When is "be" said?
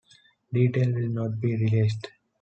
1.39-1.55